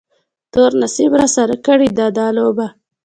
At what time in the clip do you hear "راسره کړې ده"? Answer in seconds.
1.19-2.05